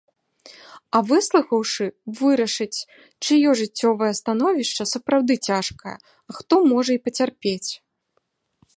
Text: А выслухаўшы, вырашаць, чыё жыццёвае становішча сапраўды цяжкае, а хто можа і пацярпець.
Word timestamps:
А 0.95 1.01
выслухаўшы, 1.09 1.85
вырашаць, 2.21 2.79
чыё 3.27 3.49
жыццёвае 3.61 4.11
становішча 4.23 4.83
сапраўды 4.95 5.35
цяжкае, 5.53 5.97
а 6.33 6.39
хто 6.39 6.55
можа 6.73 6.91
і 7.01 7.07
пацярпець. 7.09 7.71